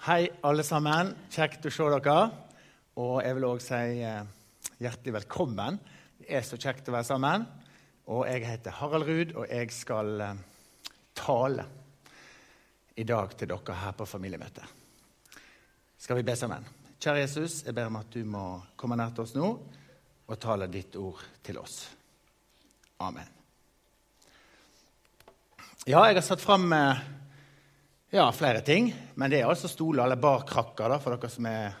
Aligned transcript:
Hei, 0.00 0.30
alle 0.48 0.62
sammen. 0.64 1.10
Kjekt 1.28 1.66
å 1.68 1.70
se 1.76 1.86
dere. 1.92 2.20
Og 2.96 3.18
jeg 3.20 3.36
vil 3.36 3.44
òg 3.44 3.58
si 3.60 3.98
eh, 4.00 4.22
hjertelig 4.80 5.12
velkommen. 5.18 5.76
Det 6.16 6.30
er 6.38 6.46
så 6.48 6.56
kjekt 6.56 6.88
å 6.88 6.94
være 6.94 7.04
sammen. 7.04 7.44
Og 8.08 8.22
jeg 8.24 8.46
heter 8.46 8.78
Harald 8.78 9.04
Ruud, 9.04 9.34
og 9.36 9.44
jeg 9.52 9.68
skal 9.76 10.24
eh, 10.24 10.40
tale 11.20 11.66
i 12.96 13.04
dag 13.04 13.36
til 13.36 13.52
dere 13.52 13.76
her 13.82 13.92
på 14.00 14.08
familiemøtet. 14.08 14.72
Skal 16.00 16.22
vi 16.22 16.24
be 16.30 16.38
sammen? 16.46 16.64
Kjære 16.96 17.26
Jesus, 17.26 17.60
jeg 17.68 17.76
ber 17.76 17.92
om 17.92 18.00
at 18.00 18.16
du 18.16 18.24
må 18.24 18.46
komme 18.80 18.96
nær 18.96 19.12
til 19.12 19.28
oss 19.28 19.36
nå 19.36 19.52
og 19.52 20.40
tale 20.40 20.72
ditt 20.72 20.96
ord 20.96 21.20
til 21.44 21.60
oss. 21.60 21.82
Amen. 23.04 23.28
Ja, 25.84 26.06
jeg 26.08 26.22
har 26.22 26.24
satt 26.24 26.40
fram 26.40 26.70
eh, 26.72 27.08
ja, 28.10 28.32
flere 28.32 28.60
ting. 28.60 28.90
Men 29.14 29.30
det 29.30 29.40
er 29.40 29.50
altså 29.50 29.70
stoler 29.70 30.04
eller 30.04 30.20
barkrakker, 30.20 30.90
da, 30.90 30.98
for 31.02 31.14
dere 31.14 31.30
som 31.30 31.46
er, 31.46 31.76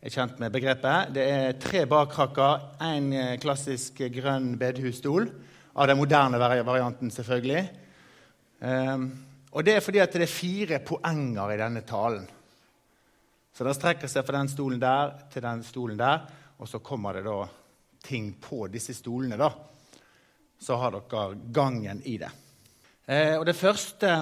er, 0.00 0.12
kjent 0.12 0.36
med 0.42 0.52
begrepet. 0.52 1.14
Det 1.16 1.24
er 1.24 1.56
tre 1.60 1.86
barkrakker, 1.88 2.66
én 2.84 3.08
klassisk 3.40 4.02
grønn 4.12 4.52
bedehusstol 4.60 5.30
av 5.72 5.88
den 5.88 6.00
moderne 6.00 6.40
varianten, 6.40 7.10
selvfølgelig. 7.12 7.64
Um, 8.60 9.08
og 9.52 9.64
det 9.64 9.78
er 9.78 9.84
fordi 9.84 10.00
at 10.04 10.12
det 10.12 10.26
er 10.26 10.32
fire 10.32 10.78
poenger 10.84 11.54
i 11.54 11.58
denne 11.60 11.82
talen. 11.88 12.28
Så 13.52 13.64
det 13.64 13.74
strekker 13.76 14.08
seg 14.08 14.24
fra 14.24 14.38
den 14.38 14.52
stolen 14.52 14.80
der 14.80 15.16
til 15.32 15.44
den 15.44 15.64
stolen 15.66 15.98
der, 16.00 16.22
og 16.56 16.68
så 16.68 16.80
kommer 16.84 17.16
det 17.16 17.24
da 17.26 17.40
ting 18.04 18.32
på 18.40 18.66
disse 18.72 18.94
stolene. 18.96 19.36
da. 19.40 19.50
Så 20.60 20.76
har 20.76 20.94
dere 20.94 21.34
gangen 21.52 22.00
i 22.04 22.16
det. 22.20 22.30
Eh, 23.06 23.36
og 23.36 23.44
det 23.46 23.56
første, 23.58 24.14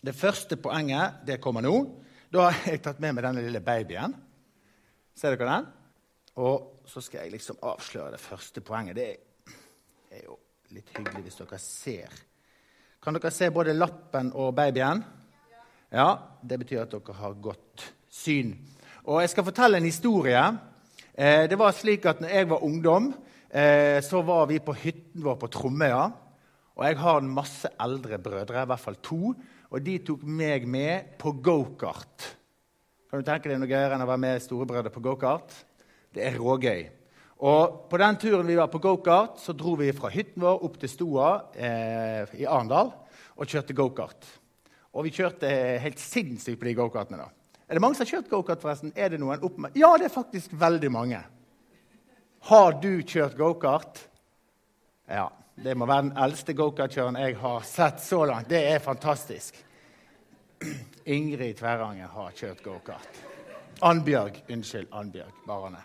det 0.00 0.14
første 0.16 0.56
poenget 0.56 1.24
det 1.26 1.40
kommer 1.42 1.64
nå. 1.64 1.74
Da 2.30 2.46
har 2.48 2.70
jeg 2.70 2.82
tatt 2.84 3.00
med 3.02 3.16
meg 3.16 3.26
denne 3.26 3.42
lille 3.44 3.62
babyen. 3.64 4.14
Ser 5.18 5.34
dere 5.34 5.50
den? 5.50 5.66
Og 6.40 6.86
så 6.88 7.02
skal 7.04 7.24
jeg 7.24 7.34
liksom 7.34 7.58
avsløre 7.66 8.14
det 8.14 8.22
første 8.22 8.62
poenget. 8.64 8.96
Det 8.96 10.16
er 10.16 10.24
jo 10.24 10.38
litt 10.74 10.92
hyggelig 10.96 11.26
hvis 11.26 11.40
dere 11.42 11.58
ser. 11.60 12.14
Kan 13.02 13.16
dere 13.16 13.32
se 13.34 13.50
både 13.52 13.74
lappen 13.76 14.30
og 14.36 14.54
babyen? 14.56 15.02
Ja, 15.90 16.18
Det 16.42 16.58
betyr 16.58 16.84
at 16.84 16.92
dere 16.92 17.16
har 17.18 17.34
godt 17.42 17.84
syn. 18.08 18.54
Og 19.04 19.20
Jeg 19.20 19.30
skal 19.30 19.44
fortelle 19.44 19.76
en 19.76 19.88
historie. 19.90 20.42
Eh, 21.14 21.48
det 21.50 21.58
var 21.58 21.72
slik 21.72 22.06
at 22.06 22.20
når 22.20 22.28
jeg 22.28 22.48
var 22.48 22.64
ungdom, 22.64 23.14
eh, 23.50 24.00
så 24.00 24.22
var 24.22 24.46
vi 24.46 24.58
på 24.58 24.72
hytten 24.72 25.24
vår 25.24 25.36
på 25.36 25.50
Tromøya. 25.50 26.10
Og 26.76 26.86
jeg 26.86 26.98
har 26.98 27.18
en 27.18 27.34
masse 27.34 27.68
eldre 27.80 28.18
brødre, 28.18 28.62
i 28.62 28.66
hvert 28.66 28.80
fall 28.80 28.96
to, 29.02 29.34
og 29.70 29.82
de 29.86 29.96
tok 30.02 30.22
meg 30.26 30.66
med 30.66 31.12
på 31.20 31.32
gokart. 31.38 32.30
Kan 33.10 33.22
du 33.22 33.26
tenke 33.26 33.50
deg 33.50 33.58
noe 33.58 33.70
gøyere 33.70 33.94
enn 33.94 34.02
å 34.04 34.08
være 34.08 34.22
med 34.22 34.42
storebrødre 34.42 34.90
på 34.94 35.02
gokart? 35.04 35.54
Det 36.14 36.24
er 36.26 36.38
rågøy. 36.38 36.88
Og 37.40 37.86
På 37.88 37.98
den 37.98 38.18
turen 38.20 38.46
vi 38.46 38.58
var 38.58 38.68
på 38.68 38.82
gokart, 38.82 39.38
så 39.40 39.54
dro 39.56 39.76
vi 39.80 39.92
fra 39.96 40.10
hytten 40.12 40.42
vår 40.42 40.64
opp 40.66 40.76
til 40.82 40.90
Stoa 40.92 41.30
eh, 41.54 42.34
i 42.42 42.44
Arendal 42.44 42.92
og 43.40 43.48
kjørte 43.48 43.76
gokart. 43.78 44.26
Og 44.92 45.06
vi 45.06 45.14
kjørte 45.14 45.48
helt 45.80 46.02
sinnssykt 46.02 46.60
på 46.60 46.68
de 46.68 46.76
gokartene. 46.76 47.30
Er 47.70 47.78
det 47.78 47.82
mange 47.82 47.96
som 47.96 48.04
har 48.04 48.10
kjørt 48.16 48.30
gokart? 48.30 48.60
forresten? 48.60 48.92
Er 48.98 49.14
det 49.14 49.20
noen 49.22 49.40
opp 49.46 49.56
med? 49.62 49.76
Ja, 49.78 49.94
det 49.96 50.10
er 50.10 50.12
faktisk 50.12 50.52
veldig 50.58 50.90
mange. 50.92 51.22
Har 52.50 52.76
du 52.82 52.90
kjørt 53.06 53.38
gokart? 53.38 54.02
Ja. 55.06 55.30
Det 55.62 55.74
må 55.76 55.84
være 55.84 56.06
den 56.06 56.14
eldste 56.16 56.54
gokartkjøreren 56.56 57.18
jeg 57.20 57.34
har 57.36 57.64
sett 57.68 58.00
så 58.00 58.22
langt. 58.24 58.48
Det 58.48 58.62
er 58.64 58.78
fantastisk. 58.80 59.58
Ingrid 61.04 61.58
Tverranger 61.58 62.08
har 62.08 62.30
kjørt 62.32 62.62
gokart. 62.64 63.18
Annbjørg. 63.84 64.38
Unnskyld, 64.48 64.88
Annbjørg 64.92 65.42
Barane. 65.46 65.82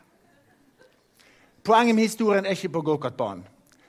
Poenget 1.63 1.95
med 1.95 2.07
historien 2.07 2.45
er 2.45 2.55
ikke 2.55 2.71
på 2.77 2.85
gokartbanen. 2.87 3.43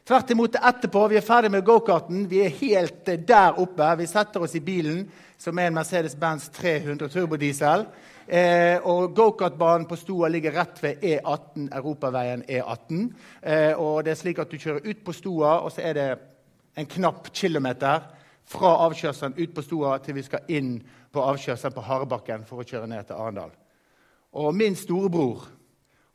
Tvert 0.07 0.31
imot 0.31 0.59
etterpå. 0.59 1.05
Vi 1.11 1.21
er 1.21 1.27
ferdig 1.27 1.53
med 1.55 1.65
gokarten. 1.67 2.27
Vi 2.31 2.43
er 2.43 2.59
helt 2.59 3.07
der 3.29 3.59
oppe. 3.63 3.93
Vi 3.99 4.11
setter 4.11 4.43
oss 4.43 4.55
i 4.59 4.63
bilen, 4.63 5.05
som 5.39 5.59
er 5.59 5.71
en 5.71 5.79
Mercedes-Benz 5.79 6.49
300 6.55 7.11
turbodiesel. 7.15 7.87
Eh, 8.27 8.83
og 8.83 9.15
Gokartbanen 9.15 9.87
på 9.87 9.97
Stoa 9.97 10.29
ligger 10.29 10.57
rett 10.59 10.83
ved 10.83 11.03
E18, 11.05 11.69
europaveien 11.79 12.43
E18. 12.43 13.05
Eh, 13.43 13.73
og 13.79 14.05
det 14.05 14.17
er 14.17 14.19
slik 14.19 14.41
at 14.43 14.51
Du 14.51 14.59
kjører 14.59 14.83
ut 14.83 15.05
på 15.05 15.15
Stoa, 15.15 15.61
og 15.63 15.73
så 15.73 15.85
er 15.87 15.95
det 15.95 16.09
en 16.77 16.87
knapp 16.87 17.31
kilometer 17.33 18.01
fra 18.47 18.73
avkjørselen 18.87 19.39
ut 19.39 19.55
på 19.55 19.63
Stoa 19.63 19.99
til 19.99 20.19
vi 20.19 20.27
skal 20.27 20.51
inn 20.51 20.81
på 21.13 21.23
avkjørselen 21.23 21.75
på 21.75 21.87
Harebakken 21.87 22.45
for 22.49 22.63
å 22.63 22.67
kjøre 22.67 22.91
ned 22.91 23.07
til 23.07 23.17
Arendal. 23.17 23.55
Og 24.37 24.55
min 24.55 24.77
storebror 24.77 25.47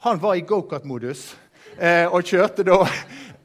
han 0.04 0.20
var 0.20 0.36
i 0.36 0.46
gokartmodus 0.46 1.36
eh, 1.78 2.08
og 2.10 2.26
kjørte 2.28 2.66
da 2.68 2.80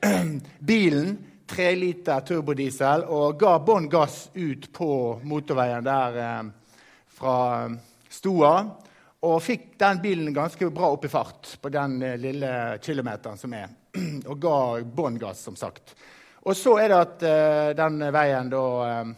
bilen, 0.71 1.17
tre 1.47 1.71
liter 1.79 2.23
turbodiesel, 2.27 3.05
og 3.07 3.39
ga 3.39 3.59
bånn 3.63 3.87
gass 3.93 4.27
ut 4.35 4.73
på 4.75 4.89
motorveien 5.23 5.85
der 5.87 6.17
eh, 6.23 6.49
fra 7.17 7.37
Stoa 8.17 8.57
og 9.27 9.41
fikk 9.43 9.79
den 9.81 10.01
bilen 10.03 10.35
ganske 10.35 10.69
bra 10.75 10.91
opp 10.93 11.05
i 11.07 11.11
fart 11.11 11.57
på 11.61 11.71
den 11.73 12.03
eh, 12.05 12.19
lille 12.21 12.51
kilometeren 12.83 13.39
som 13.41 13.55
er. 13.57 13.69
Og 14.31 14.37
ga 14.41 14.57
bånn 14.85 15.19
gass, 15.21 15.41
som 15.47 15.57
sagt. 15.57 15.95
Og 16.47 16.55
så 16.55 16.77
er 16.79 16.93
det 16.93 16.99
at 17.01 17.25
uh, 17.27 17.71
den 17.75 18.05
veien 18.15 18.51
da 18.53 18.61
uh, 18.87 19.09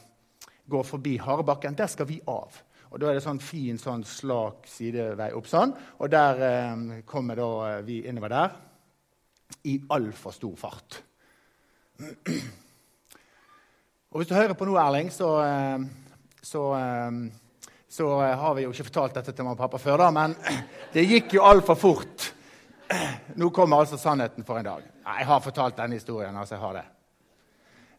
går 0.71 0.87
forbi 0.87 1.19
Harebakken. 1.21 1.77
Der 1.77 1.91
skal 1.91 2.09
vi 2.09 2.21
av. 2.31 2.63
Og 2.89 3.01
Da 3.03 3.11
er 3.11 3.19
det 3.19 3.25
sånn 3.27 3.43
fin, 3.43 3.77
sånn 3.77 4.05
slak 4.09 4.65
sidevei 4.71 5.29
opp 5.37 5.51
sånn. 5.51 5.75
Og 5.99 6.09
der 6.15 6.41
uh, 6.41 7.03
kommer 7.05 7.37
da 7.37 7.51
vi 7.85 7.99
innover 8.09 8.33
der 8.33 8.57
i 9.69 9.77
altfor 9.93 10.33
stor 10.33 10.57
fart. 10.57 11.03
Og 14.09 14.23
hvis 14.23 14.31
du 14.31 14.39
hører 14.39 14.57
på 14.57 14.65
nå, 14.65 14.79
Erling, 14.81 15.11
så, 15.13 15.29
så 16.41 16.63
så 17.89 18.23
eh, 18.23 18.39
har 18.39 18.55
vi 18.55 18.67
jo 18.67 18.73
ikke 18.73 18.89
fortalt 18.91 19.17
dette 19.17 19.33
til 19.33 19.47
mamma 19.47 19.57
og 19.57 19.63
pappa 19.63 19.81
før, 19.81 20.03
da, 20.05 20.11
men 20.13 20.37
det 20.95 21.07
gikk 21.09 21.39
jo 21.39 21.47
altfor 21.49 21.79
fort. 21.81 22.29
Nå 23.41 23.51
kommer 23.55 23.83
altså 23.83 23.99
sannheten 24.01 24.45
for 24.45 24.61
en 24.61 24.69
dag. 24.69 24.87
Jeg 25.09 25.29
har 25.31 25.43
fortalt 25.45 25.77
denne 25.81 25.97
historien. 25.97 26.37
altså 26.37 26.55
jeg 26.55 26.63
har 26.63 26.75
Det 26.75 26.87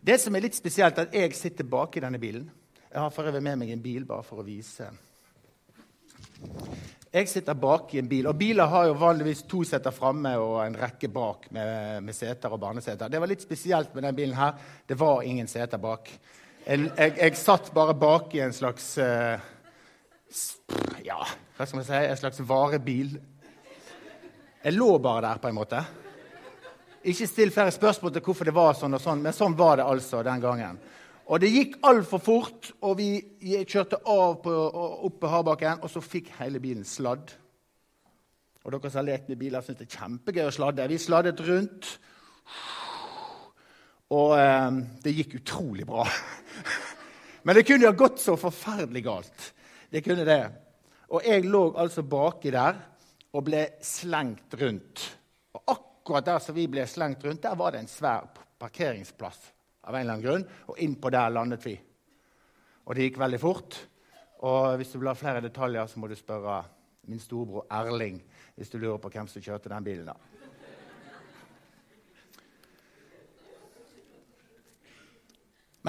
Det 0.02 0.20
som 0.22 0.36
er 0.36 0.46
litt 0.46 0.56
spesielt, 0.56 0.98
er 0.98 1.02
at 1.10 1.14
jeg 1.14 1.36
sitter 1.36 1.64
bak 1.64 1.98
i 1.98 2.00
denne 2.06 2.20
bilen. 2.20 2.50
Jeg 2.92 3.02
har 3.02 3.10
for 3.10 3.24
øvrig 3.24 3.44
med 3.44 3.56
meg 3.58 3.70
en 3.72 3.82
bil 3.82 4.06
bare 4.06 4.24
for 4.24 4.40
å 4.40 4.46
vise. 4.46 4.88
Jeg 7.12 7.28
sitter 7.28 7.54
bak 7.54 7.94
i 7.94 8.00
en 8.00 8.08
bil, 8.08 8.28
og 8.28 8.38
biler 8.38 8.66
har 8.66 8.86
jo 8.86 8.94
vanligvis 8.94 9.44
to 9.50 9.64
seter 9.66 9.92
framme 9.92 10.36
og 10.38 10.60
en 10.66 10.78
rekke 10.78 11.10
bak 11.10 11.48
med, 11.52 12.04
med 12.04 12.14
seter 12.16 12.54
og 12.54 12.60
barneseter. 12.60 13.10
Det 13.10 13.20
var 13.20 13.28
litt 13.28 13.42
spesielt 13.42 13.94
med 13.94 14.04
denne 14.04 14.16
bilen 14.16 14.36
her. 14.38 14.54
Det 14.88 14.98
var 14.98 15.22
ingen 15.22 15.48
seter 15.48 15.78
bak. 15.78 16.10
Jeg, 16.66 16.92
jeg, 16.98 17.16
jeg 17.18 17.38
satt 17.38 17.72
bare 17.74 17.96
bak 17.98 18.36
i 18.36 18.44
en 18.46 18.54
slags 18.54 18.92
uh, 19.02 19.42
ja, 21.04 21.20
hva 21.58 21.66
skal 21.66 21.80
man 21.80 21.88
si, 21.88 21.98
en 21.98 22.20
slags 22.20 22.42
varebil. 22.46 23.16
Jeg 24.64 24.76
lå 24.76 24.92
bare 25.02 25.26
der, 25.26 25.42
på 25.42 25.50
en 25.50 25.58
måte. 25.58 25.82
Ikke 27.10 27.28
still 27.28 27.52
flere 27.56 27.72
spørsmål 27.72 28.14
til 28.14 28.24
hvorfor 28.26 28.50
det 28.50 28.56
var 28.56 28.76
sånn, 28.78 28.98
og 28.98 29.02
sånn, 29.02 29.24
men 29.24 29.36
sånn 29.36 29.58
var 29.58 29.80
det 29.80 29.88
altså 29.88 30.22
den 30.26 30.44
gangen. 30.44 30.80
Og 31.30 31.42
det 31.42 31.52
gikk 31.54 31.78
altfor 31.86 32.22
fort, 32.22 32.72
og 32.82 32.98
vi 33.00 33.10
kjørte 33.70 34.02
av 34.10 34.40
på, 34.44 34.54
opp 35.08 35.20
på 35.22 35.30
hardbakken, 35.32 35.84
og 35.86 35.92
så 35.94 36.02
fikk 36.04 36.32
hele 36.40 36.62
bilen 36.62 36.86
sladd. 36.88 37.36
Og 38.66 38.74
dere 38.74 38.92
som 38.92 39.00
har 39.00 39.08
lekt 39.12 39.30
med 39.30 39.40
biler, 39.40 39.64
syns 39.64 39.80
det 39.80 39.88
er 39.88 39.98
kjempegøy 39.98 40.48
å 40.48 40.54
sladde. 40.54 40.88
Vi 40.90 40.98
sladdet 41.02 41.44
rundt, 41.46 41.94
og 44.10 44.34
eh, 44.42 44.82
det 45.06 45.14
gikk 45.16 45.38
utrolig 45.40 45.86
bra. 45.88 46.04
Men 47.46 47.56
det 47.56 47.64
kunne 47.66 47.86
jo 47.86 47.94
ha 47.94 47.98
gått 47.98 48.20
så 48.22 48.36
forferdelig 48.38 49.06
galt. 49.06 49.50
Det 49.90 50.04
kunne 50.06 50.26
det. 50.26 50.42
Og 51.10 51.26
jeg 51.26 51.46
lå 51.50 51.64
altså 51.82 52.04
baki 52.06 52.52
der 52.54 52.78
og 53.34 53.46
ble 53.46 53.64
slengt 53.86 54.54
rundt. 54.62 55.06
Og 55.58 55.64
akkurat 55.74 56.26
der 56.26 56.44
som 56.44 56.58
vi 56.58 56.68
ble 56.70 56.86
slengt 56.90 57.24
rundt, 57.26 57.44
der 57.44 57.58
var 57.58 57.74
det 57.74 57.84
en 57.84 57.92
svær 57.92 58.30
parkeringsplass. 58.60 59.54
av 59.90 59.96
en 59.96 60.02
eller 60.02 60.14
annen 60.14 60.26
grunn, 60.26 60.44
Og 60.68 60.78
innpå 60.78 61.10
der 61.10 61.30
landet 61.30 61.66
vi. 61.66 61.80
Og 62.86 62.96
det 62.96 63.08
gikk 63.08 63.18
veldig 63.18 63.40
fort. 63.40 63.78
Og 64.46 64.76
hvis 64.78 64.92
du 64.92 65.00
vil 65.00 65.10
ha 65.10 65.16
flere 65.18 65.42
detaljer, 65.42 65.88
så 65.88 66.00
må 66.00 66.08
du 66.08 66.16
spørre 66.16 66.64
min 67.10 67.20
storebror 67.20 67.66
Erling 67.72 68.22
hvis 68.56 68.70
du 68.70 68.78
lurer 68.78 69.00
på 69.02 69.10
hvem 69.10 69.28
som 69.28 69.42
kjørte 69.42 69.70
den 69.70 69.84
bilen. 69.84 70.06
da. 70.06 70.14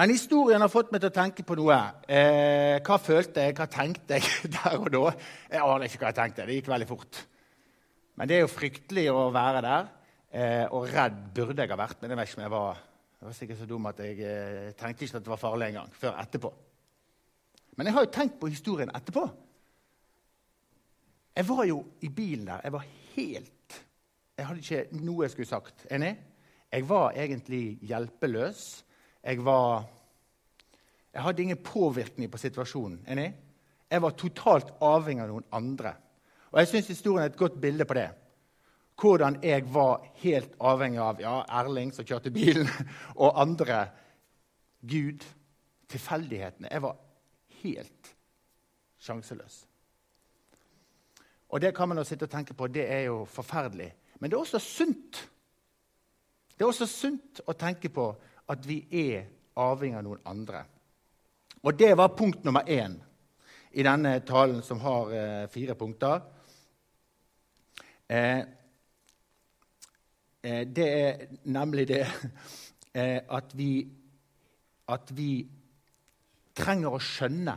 Men 0.01 0.15
historien 0.15 0.63
har 0.63 0.69
fått 0.73 0.89
meg 0.89 1.03
til 1.03 1.11
å 1.11 1.13
tenke 1.13 1.43
på 1.45 1.53
noe. 1.59 1.75
Eh, 2.09 2.79
hva 2.81 2.95
følte 2.97 3.43
jeg, 3.45 3.53
hva 3.53 3.67
tenkte 3.69 4.17
jeg 4.17 4.49
der 4.55 4.79
og 4.79 4.87
da? 4.95 5.11
Jeg 5.45 5.61
aner 5.61 5.85
ikke 5.85 6.01
hva 6.01 6.09
jeg 6.09 6.17
tenkte. 6.17 6.45
Det 6.49 6.55
gikk 6.55 6.71
veldig 6.71 6.87
fort. 6.89 7.19
Men 8.17 8.31
det 8.31 8.39
er 8.39 8.41
jo 8.41 8.49
fryktelig 8.49 9.03
å 9.13 9.27
være 9.35 9.61
der. 9.61 9.93
Eh, 10.33 10.65
og 10.73 10.89
redd 10.89 11.21
burde 11.37 11.61
jeg 11.61 11.69
ha 11.75 11.77
vært, 11.83 12.01
men 12.01 12.15
jeg 12.15 12.17
vet 12.17 12.31
ikke 12.31 12.39
om 12.39 12.43
jeg 12.47 12.55
var, 12.55 12.81
jeg 13.13 13.29
var 13.29 13.37
sikkert 13.43 13.61
så 13.61 13.69
dum 13.69 13.87
at 13.91 14.01
jeg 14.01 14.17
eh, 14.25 14.73
tenkte 14.81 15.05
ikke 15.05 15.21
at 15.21 15.29
det 15.29 15.35
var 15.35 15.43
farlig 15.45 15.69
engang. 15.69 15.95
Før 16.01 16.19
etterpå. 16.25 16.55
Men 17.77 17.91
jeg 17.91 17.99
har 17.99 18.09
jo 18.09 18.13
tenkt 18.17 18.41
på 18.41 18.49
historien 18.57 18.97
etterpå. 18.97 19.29
Jeg 21.37 21.51
var 21.53 21.65
jo 21.69 21.81
i 22.01 22.09
bilen 22.09 22.49
der. 22.49 22.65
Jeg 22.65 22.79
var 22.79 22.93
helt 23.13 23.81
Jeg 24.33 24.49
hadde 24.49 24.65
ikke 24.65 25.03
noe 25.05 25.27
jeg 25.27 25.37
skulle 25.37 25.53
sagt. 25.53 25.85
Enig? 25.93 26.15
Jeg 26.73 26.89
var 26.89 27.13
egentlig 27.13 27.77
hjelpeløs. 27.85 28.71
Jeg 29.23 29.45
var 29.45 29.85
Jeg 31.13 31.21
hadde 31.21 31.41
ingen 31.43 31.63
påvirkning 31.63 32.31
på 32.31 32.39
situasjonen. 32.39 33.01
Enig? 33.07 33.33
Jeg 33.91 34.01
var 34.01 34.13
totalt 34.15 34.69
avhengig 34.79 35.25
av 35.25 35.27
noen 35.33 35.47
andre. 35.51 35.91
Og 36.51 36.59
jeg 36.61 36.69
syns 36.71 36.87
historien 36.93 37.25
er 37.25 37.33
et 37.33 37.39
godt 37.39 37.57
bilde 37.61 37.83
på 37.85 37.97
det. 37.97 38.07
Hvordan 39.01 39.39
jeg 39.43 39.65
var 39.73 40.05
helt 40.21 40.55
avhengig 40.59 41.01
av 41.03 41.19
ja, 41.19 41.33
Erling, 41.59 41.91
som 41.91 42.07
kjørte 42.07 42.31
bilen, 42.31 42.69
og 43.23 43.41
andre. 43.41 43.89
Gud. 44.87 45.25
Tilfeldighetene. 45.91 46.71
Jeg 46.71 46.81
var 46.81 46.95
helt 47.61 48.15
sjanseløs. 49.01 49.65
Og 51.51 51.61
det 51.61 51.73
kan 51.75 51.89
man 51.89 51.99
jo 51.99 52.07
sitte 52.07 52.23
og 52.23 52.31
tenke 52.31 52.53
på, 52.55 52.67
det 52.71 52.85
er 52.87 53.01
jo 53.09 53.25
forferdelig. 53.27 53.91
Men 54.19 54.31
det 54.31 54.37
er 54.37 54.45
også 54.45 54.59
sunt. 54.59 55.29
Det 56.55 56.63
er 56.63 56.69
også 56.69 56.87
sunt 56.87 57.41
å 57.47 57.55
tenke 57.57 57.89
på 57.89 58.05
at 58.51 58.67
vi 58.67 58.81
er 58.91 59.25
avhengig 59.59 59.97
av 59.99 60.05
noen 60.05 60.27
andre. 60.27 60.65
Og 61.61 61.77
det 61.77 61.93
var 61.97 62.15
punkt 62.17 62.43
nummer 62.43 62.67
én 62.67 62.97
i 63.71 63.83
denne 63.85 64.17
talen, 64.27 64.61
som 64.65 64.81
har 64.83 65.11
eh, 65.15 65.47
fire 65.51 65.75
punkter. 65.79 66.21
Eh, 68.09 68.39
eh, 70.43 70.63
det 70.67 70.87
er 70.87 71.27
nemlig 71.43 71.87
det 71.87 72.01
eh, 72.99 73.21
at 73.29 73.53
vi, 73.55 73.85
at 74.91 75.13
vi 75.15 75.31
trenger 76.57 76.97
å 76.97 76.99
skjønne 76.99 77.55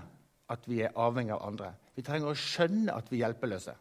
at 0.55 0.69
vi 0.71 0.83
er 0.85 0.95
avhengig 1.01 1.35
av 1.35 1.49
andre. 1.49 1.73
Vi 1.97 2.05
trenger 2.07 2.31
å 2.31 2.39
skjønne 2.39 2.95
at 2.95 3.11
vi 3.11 3.19
er 3.19 3.27
hjelpeløse. 3.27 3.75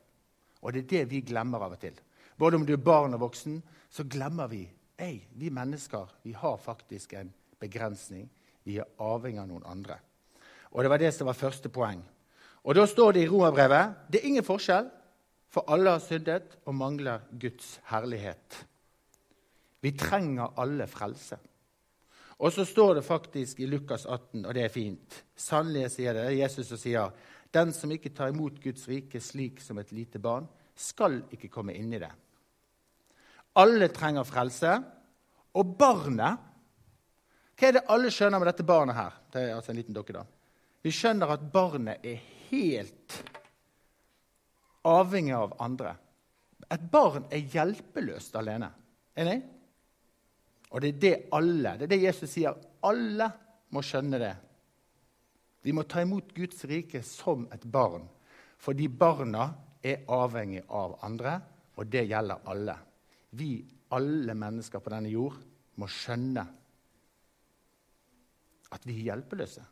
Og 0.64 0.74
det 0.74 0.86
er 0.86 0.90
det 0.94 1.04
vi 1.12 1.26
glemmer 1.28 1.66
av 1.66 1.76
og 1.76 1.82
til. 1.82 1.98
Både 2.40 2.58
om 2.58 2.66
du 2.66 2.74
er 2.74 2.82
barn 2.82 3.14
og 3.14 3.28
voksen, 3.28 3.60
så 3.94 4.06
glemmer 4.10 4.50
vi 4.50 4.64
Ei, 5.04 5.20
vi 5.36 5.50
mennesker 5.52 6.08
vi 6.24 6.34
har 6.34 6.58
faktisk 6.58 7.14
en 7.14 7.34
begrensning. 7.60 8.30
Vi 8.64 8.78
er 8.80 8.88
avhengig 9.04 9.42
av 9.42 9.50
noen 9.50 9.66
andre. 9.68 9.98
Og 10.72 10.84
Det 10.84 10.90
var 10.90 11.02
det 11.02 11.12
som 11.14 11.28
var 11.28 11.38
første 11.38 11.70
poeng. 11.70 12.04
Og 12.64 12.76
Da 12.76 12.86
står 12.88 13.14
det 13.14 13.24
i 13.24 13.28
Romerbrevet 13.28 14.08
det 14.10 14.22
er 14.22 14.28
ingen 14.28 14.44
forskjell, 14.48 14.90
for 15.50 15.68
alle 15.68 15.90
har 15.90 16.00
syndet 16.00 16.56
og 16.66 16.76
mangler 16.76 17.20
Guds 17.32 17.80
herlighet. 17.92 18.66
Vi 19.82 19.92
trenger 19.92 20.56
alle 20.58 20.88
frelse. 20.88 21.38
Og 22.40 22.52
så 22.54 22.66
står 22.66 22.96
det 22.96 23.06
faktisk 23.06 23.60
i 23.60 23.68
Lukas 23.68 24.06
18, 24.06 24.46
og 24.46 24.54
det 24.54 24.64
er 24.64 24.74
fint. 24.74 25.24
Sannelig 25.36 25.92
sier 25.92 26.14
det, 26.14 26.24
det 26.24 26.32
er 26.32 26.42
Jesus 26.46 26.68
som 26.68 26.78
sier 26.78 27.12
den 27.54 27.74
som 27.74 27.92
ikke 27.92 28.10
tar 28.10 28.32
imot 28.34 28.58
Guds 28.64 28.88
rike 28.88 29.20
slik 29.22 29.62
som 29.62 29.78
et 29.78 29.92
lite 29.92 30.20
barn, 30.20 30.48
skal 30.76 31.22
ikke 31.32 31.52
komme 31.54 31.76
inn 31.78 31.94
i 31.94 32.02
det. 32.02 32.10
Alle 33.60 33.90
trenger 33.94 34.26
frelse. 34.28 34.78
Og 35.54 35.76
barnet 35.78 36.50
Hva 37.54 37.68
er 37.70 37.76
det 37.78 37.84
alle 37.94 38.10
skjønner 38.12 38.42
med 38.42 38.50
dette 38.50 38.66
barnet 38.66 38.98
her? 38.98 39.18
Det 39.32 39.42
er 39.44 39.56
altså 39.56 39.72
en 39.72 39.78
liten 39.78 39.96
dokke 39.96 40.16
da. 40.16 40.24
Vi 40.84 40.92
skjønner 40.92 41.36
at 41.36 41.44
barnet 41.54 42.02
er 42.04 42.24
helt 42.50 43.18
avhengig 44.90 45.36
av 45.38 45.54
andre. 45.64 45.94
Et 46.74 46.88
barn 46.92 47.28
er 47.32 47.46
hjelpeløst 47.54 48.36
alene. 48.40 48.72
Enig? 49.16 49.38
Og 50.74 50.82
det 50.82 50.90
er 50.90 51.00
det 51.04 51.14
alle 51.38 51.76
Det 51.78 51.86
er 51.86 51.94
det 51.94 52.02
Jesus 52.02 52.34
sier. 52.34 52.58
Alle 52.84 53.30
må 53.70 53.84
skjønne 53.86 54.20
det. 54.20 54.34
Vi 55.64 55.72
må 55.72 55.86
ta 55.88 56.02
imot 56.04 56.34
Guds 56.36 56.66
rike 56.68 57.04
som 57.08 57.46
et 57.54 57.64
barn, 57.64 58.04
fordi 58.60 58.90
barna 58.90 59.46
er 59.84 60.04
avhengig 60.12 60.66
av 60.68 60.98
andre, 61.06 61.38
og 61.78 61.88
det 61.88 62.04
gjelder 62.10 62.44
alle. 62.52 62.76
Vi, 63.38 63.66
alle 63.94 64.36
mennesker 64.38 64.82
på 64.84 64.94
denne 64.94 65.10
jord, 65.10 65.40
må 65.82 65.90
skjønne 65.90 66.44
at 68.74 68.88
vi 68.88 68.96
er 69.00 69.10
hjelpeløse. 69.10 69.64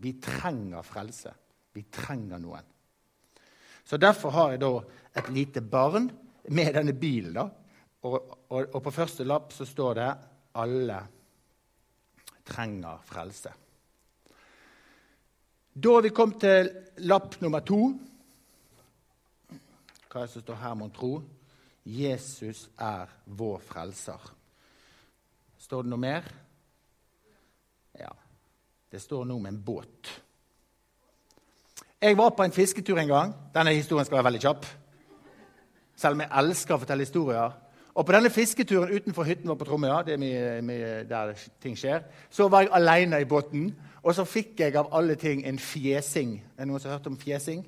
Vi 0.00 0.14
trenger 0.22 0.84
frelse. 0.84 1.32
Vi 1.76 1.84
trenger 1.92 2.40
noen. 2.40 2.66
Så 3.84 3.96
Derfor 3.96 4.30
har 4.30 4.50
jeg 4.52 4.60
da 4.62 4.72
et 5.16 5.30
lite 5.32 5.60
barn 5.60 6.10
med 6.48 6.74
denne 6.74 6.92
bilen. 6.92 7.34
da. 7.34 7.48
Og, 8.02 8.36
og, 8.48 8.74
og 8.74 8.82
på 8.82 8.90
første 8.90 9.24
lapp 9.24 9.52
så 9.52 9.64
står 9.64 9.94
det 9.94 10.10
'Alle 10.54 11.00
trenger 12.44 13.02
frelse'. 13.04 13.52
Da 15.74 15.92
har 15.94 16.02
vi 16.02 16.08
kommet 16.08 16.40
til 16.40 16.70
lapp 16.96 17.40
nummer 17.40 17.60
to. 17.60 17.98
Hva 20.10 20.20
er 20.20 20.26
det 20.26 20.30
som 20.30 20.42
står 20.42 20.54
her, 20.54 20.74
mon 20.74 20.90
tro? 20.90 21.22
Jesus 21.84 22.68
er 22.78 23.08
vår 23.24 23.62
frelser. 23.64 24.20
Står 25.60 25.84
det 25.84 25.92
noe 25.92 26.02
mer? 26.02 26.26
Ja. 27.98 28.10
Det 28.90 29.00
står 29.00 29.24
noe 29.28 29.38
om 29.38 29.46
en 29.46 29.62
båt. 29.64 30.10
Jeg 32.00 32.16
var 32.16 32.30
på 32.32 32.44
en 32.44 32.54
fisketur 32.54 32.98
en 32.98 33.10
gang. 33.10 33.34
Denne 33.54 33.74
historien 33.76 34.06
skal 34.08 34.18
være 34.18 34.30
veldig 34.30 34.44
kjapp. 34.44 34.68
Selv 36.00 36.16
om 36.16 36.22
jeg 36.24 36.32
elsker 36.42 36.74
å 36.74 36.80
fortelle 36.80 37.04
historier. 37.04 37.58
Og 37.94 38.06
På 38.06 38.14
denne 38.14 38.30
fisketuren 38.30 38.92
utenfor 38.94 39.26
hytten 39.28 39.50
vår 39.50 39.58
på 39.60 39.66
Tromøya, 39.68 40.02
det 40.06 40.14
er 40.14 40.22
mye, 40.22 40.62
mye 40.64 40.92
der 41.04 41.34
ting 41.60 41.74
skjer, 41.76 42.06
så 42.30 42.46
var 42.48 42.64
jeg 42.64 42.72
alene 42.72 43.20
i 43.20 43.28
båten. 43.28 43.68
Og 44.02 44.14
så 44.16 44.24
fikk 44.24 44.62
jeg 44.62 44.76
av 44.80 44.88
alle 44.96 45.18
ting 45.20 45.42
en 45.46 45.58
fjesing. 45.58 46.38
Er 46.56 46.64
det 46.64 46.70
noen 46.70 46.80
som 46.80 46.90
har 46.90 46.98
hørt 46.98 47.10
om 47.10 47.18
fjesing? 47.20 47.66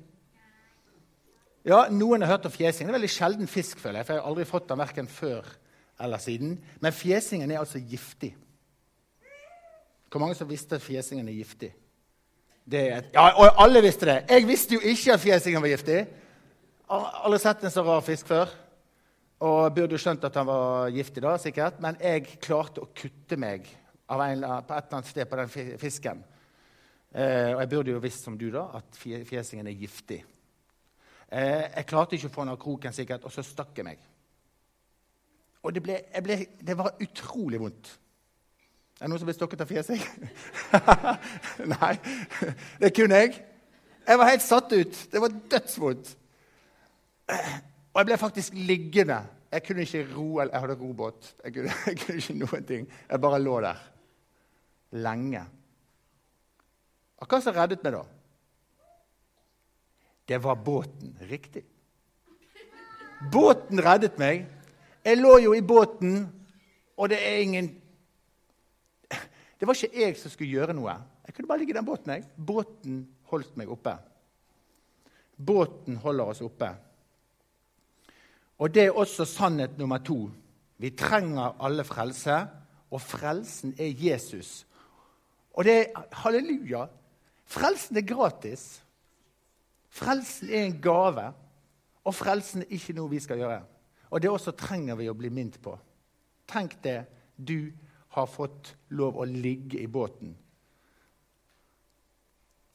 Ja, 1.63 1.85
noen 1.91 2.25
har 2.25 2.35
hørt 2.35 2.47
om 2.49 2.51
fjesing. 2.51 2.87
Det 2.87 2.91
er 2.91 2.99
veldig 2.99 3.11
sjelden 3.11 3.47
fisk, 3.47 3.79
føler 3.79 4.01
jeg. 4.01 4.07
For 4.07 4.17
jeg 4.17 4.23
har 4.23 4.31
aldri 4.31 4.47
fått 4.47 4.67
den 4.71 4.81
verken 4.81 5.07
før 5.07 5.47
eller 6.03 6.19
siden. 6.19 6.57
Men 6.83 6.95
fjesingen 6.95 7.51
er 7.51 7.61
altså 7.61 7.79
giftig. 7.79 8.33
Hvor 10.11 10.21
mange 10.21 10.35
som 10.35 10.49
visste 10.49 10.75
at 10.75 10.83
fjesingen 10.83 11.29
er 11.31 11.37
giftig? 11.39 11.71
Er 12.71 13.07
ja, 13.13 13.23
og 13.39 13.61
alle 13.63 13.81
visste 13.83 14.07
det. 14.07 14.17
Jeg 14.29 14.47
visste 14.47 14.75
jo 14.75 14.83
ikke 14.83 15.15
at 15.15 15.23
fjesingen 15.23 15.63
var 15.63 15.71
giftig. 15.71 16.03
Aldri 16.91 17.39
sett 17.41 17.63
en 17.63 17.73
så 17.73 17.83
rar 17.87 18.03
fisk 18.05 18.27
før. 18.27 18.51
Og 19.43 19.73
burde 19.75 19.95
jo 19.95 19.99
skjønt 19.99 20.23
at 20.23 20.35
han 20.39 20.47
var 20.47 20.91
giftig, 20.93 21.23
da, 21.23 21.37
sikkert. 21.41 21.79
Men 21.83 21.97
jeg 21.99 22.37
klarte 22.43 22.83
å 22.83 22.91
kutte 22.95 23.39
meg 23.39 23.65
en, 23.67 24.43
på 24.43 24.75
et 24.75 24.83
eller 24.83 24.99
annet 24.99 25.09
sted 25.09 25.31
på 25.31 25.39
den 25.39 25.79
fisken. 25.81 26.23
Eh, 27.13 27.51
og 27.53 27.59
jeg 27.63 27.71
burde 27.71 27.95
jo 27.95 28.03
visst 28.03 28.27
som 28.27 28.37
du 28.39 28.47
da, 28.53 28.67
at 28.79 28.99
fjesingen 28.99 29.67
er 29.67 29.79
giftig. 29.79 30.21
Eh, 31.33 31.65
jeg 31.79 31.87
klarte 31.89 32.17
ikke 32.17 32.29
å 32.29 32.33
få 32.33 32.43
den 32.45 32.53
av 32.53 32.59
kroken, 32.61 32.93
sikkert, 32.93 33.25
og 33.25 33.33
så 33.33 33.41
stakk 33.45 33.79
jeg 33.79 33.87
meg. 33.87 34.01
Og 35.63 35.73
det, 35.73 35.81
ble, 35.81 35.97
ble, 36.21 36.37
det 36.61 36.75
var 36.77 36.99
utrolig 37.01 37.61
vondt. 37.61 37.93
Er 38.99 39.07
det 39.07 39.09
noen 39.09 39.21
som 39.21 39.29
ble 39.29 39.35
stokket 39.35 39.63
av 39.63 39.71
fjeset? 39.71 40.03
Nei, 41.73 41.93
det 42.83 42.91
kunne 42.95 43.23
jeg. 43.23 43.39
Jeg 44.03 44.19
var 44.19 44.29
helt 44.29 44.45
satt 44.45 44.75
ut. 44.75 44.99
Det 45.09 45.21
var 45.23 45.33
dødsvondt. 45.55 46.11
Og 47.33 47.99
jeg 48.01 48.09
ble 48.11 48.19
faktisk 48.19 48.59
liggende. 48.69 49.23
Jeg 49.53 49.65
kunne 49.65 49.87
ikke 49.87 50.05
ro, 50.13 50.27
jeg 50.41 50.61
hadde 50.61 50.77
robåt. 50.77 51.33
Jeg 51.43 51.55
kunne, 51.57 51.73
jeg 51.87 51.99
kunne 52.03 52.21
ikke 52.21 52.37
noen 52.43 52.69
ting. 52.69 52.87
Jeg 53.09 53.25
bare 53.25 53.41
lå 53.41 53.57
der 53.63 53.81
lenge. 55.03 55.43
Og 57.17 57.29
hva 57.31 57.39
som 57.41 57.55
reddet 57.55 57.83
meg 57.85 57.95
da? 57.95 58.03
Det 60.27 60.37
var 60.43 60.55
båten. 60.55 61.17
Riktig. 61.29 61.65
Båten 63.31 63.81
reddet 63.83 64.17
meg. 64.19 64.45
Jeg 65.03 65.19
lå 65.19 65.37
jo 65.43 65.53
i 65.55 65.61
båten, 65.61 66.27
og 66.97 67.09
det 67.11 67.19
er 67.19 67.41
ingen 67.43 67.73
Det 69.59 69.67
var 69.67 69.77
ikke 69.77 69.99
jeg 69.99 70.15
som 70.19 70.31
skulle 70.31 70.51
gjøre 70.51 70.73
noe. 70.75 70.93
Jeg 71.23 71.35
kunne 71.35 71.47
bare 71.47 71.61
ligge 71.61 71.71
i 71.71 71.77
den 71.77 71.85
båten. 71.85 72.11
jeg. 72.11 72.25
Båten 72.35 73.07
holdt 73.31 73.55
meg 73.57 73.69
oppe. 73.71 73.93
Båten 75.39 75.95
holder 76.03 76.31
oss 76.33 76.41
oppe. 76.43 76.67
Og 78.59 78.73
det 78.73 78.83
er 78.83 78.97
også 78.99 79.25
sannhet 79.25 79.77
nummer 79.77 80.03
to. 80.03 80.29
Vi 80.77 80.89
trenger 80.89 81.55
alle 81.63 81.83
frelse, 81.83 82.41
og 82.91 83.01
frelsen 83.01 83.73
er 83.79 83.95
Jesus. 83.95 84.65
Og 85.53 85.63
det 85.63 85.77
er 85.79 86.03
halleluja. 86.11 86.85
Frelsen 87.45 87.97
er 87.97 88.07
gratis. 88.07 88.82
Frelsen 89.93 90.49
er 90.49 90.65
en 90.65 90.79
gave, 90.81 91.25
og 92.03 92.15
frelsen 92.17 92.63
er 92.63 92.71
ikke 92.73 92.95
noe 92.97 93.11
vi 93.11 93.21
skal 93.21 93.41
gjøre. 93.41 93.61
Og 94.13 94.21
det 94.21 94.29
også 94.29 94.53
trenger 94.57 94.97
vi 94.97 95.09
å 95.09 95.17
bli 95.17 95.29
minnet 95.33 95.59
på. 95.61 95.73
Tenk 96.49 96.79
det. 96.83 97.03
Du 97.37 97.71
har 98.13 98.29
fått 98.29 98.73
lov 98.93 99.17
å 99.21 99.27
ligge 99.29 99.79
i 99.81 99.89
båten. 99.89 100.33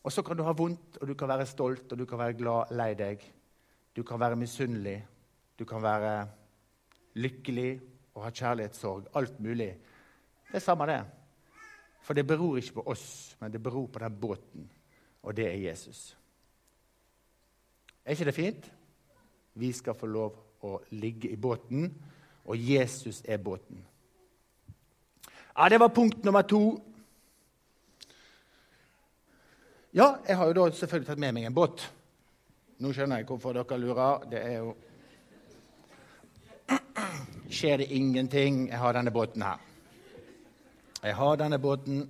Og 0.02 0.14
så 0.14 0.22
kan 0.26 0.38
du 0.38 0.44
ha 0.46 0.54
vondt, 0.56 0.98
og 0.98 1.10
du 1.10 1.14
kan 1.18 1.30
være 1.30 1.46
stolt, 1.46 1.90
og 1.92 2.00
du 2.00 2.06
kan 2.08 2.22
være 2.22 2.38
glad, 2.38 2.72
lei 2.74 2.92
deg. 2.98 3.22
Du 3.94 4.04
kan 4.06 4.20
være 4.20 4.38
misunnelig. 4.38 4.96
Du 5.58 5.66
kan 5.66 5.82
være 5.82 6.14
lykkelig 7.18 7.70
og 8.14 8.22
ha 8.24 8.30
kjærlighetssorg. 8.30 9.10
Alt 9.18 9.40
mulig. 9.42 9.72
Det 10.48 10.58
er 10.58 10.64
samme 10.64 10.86
det. 10.90 11.00
For 12.06 12.16
det 12.16 12.26
beror 12.26 12.56
ikke 12.58 12.78
på 12.78 12.86
oss, 12.94 13.36
men 13.40 13.52
det 13.52 13.62
beror 13.62 13.90
på 13.92 14.00
den 14.00 14.20
båten, 14.20 14.70
og 15.22 15.34
det 15.36 15.50
er 15.50 15.60
Jesus. 15.66 16.14
Er 18.08 18.12
ikke 18.12 18.24
det 18.24 18.34
fint? 18.34 18.70
Vi 19.54 19.68
skal 19.72 19.92
få 19.94 20.06
lov 20.08 20.36
å 20.64 20.78
ligge 20.96 21.28
i 21.28 21.36
båten, 21.36 21.90
og 22.48 22.56
Jesus 22.56 23.20
er 23.28 23.36
båten. 23.36 23.82
Ja, 25.52 25.68
Det 25.68 25.80
var 25.80 25.88
punkt 25.88 26.24
nummer 26.24 26.42
to. 26.42 26.80
Ja, 29.92 30.16
jeg 30.28 30.36
har 30.36 30.46
jo 30.46 30.52
da 30.52 30.70
selvfølgelig 30.70 31.06
tatt 31.06 31.18
med 31.18 31.34
meg 31.34 31.44
en 31.44 31.54
båt. 31.54 31.84
Nå 32.78 32.94
skjønner 32.96 33.20
jeg 33.20 33.28
hvorfor 33.28 33.52
dere 33.52 33.78
lurer. 33.78 34.24
Det 34.30 34.40
er 34.40 34.56
jo 34.56 34.74
Skjer 37.50 37.76
det 37.76 37.92
ingenting 37.92 38.68
Jeg 38.68 38.78
har 38.78 38.92
denne 38.92 39.10
båten 39.10 39.42
her. 39.42 39.60
Jeg 41.02 41.14
har 41.14 41.36
denne 41.36 41.58
båten. 41.58 42.08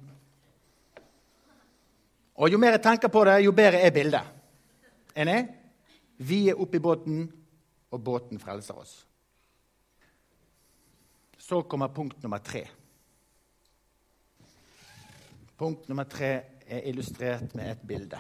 Og 2.35 2.52
jo 2.52 2.59
mer 2.59 2.78
jeg 2.78 2.83
tenker 2.83 3.09
på 3.09 3.25
det, 3.25 3.40
jo 3.45 3.52
bedre 3.52 3.83
er 3.83 3.90
bildet. 3.90 4.23
Enig? 5.17 5.58
Vi 6.19 6.49
er 6.51 6.59
oppe 6.59 6.77
i 6.77 6.83
båten, 6.83 7.29
og 7.91 8.03
båten 8.05 8.41
frelser 8.43 8.75
oss. 8.75 8.95
Så 11.39 11.63
kommer 11.63 11.95
punkt 11.95 12.23
nummer 12.23 12.39
tre. 12.43 12.65
Punkt 15.59 15.89
nummer 15.89 16.05
tre 16.11 16.33
er 16.67 16.89
illustrert 16.91 17.55
med 17.55 17.71
et 17.71 17.87
bilde. 17.87 18.19